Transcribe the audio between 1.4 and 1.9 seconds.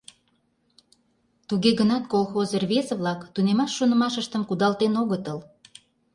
Туге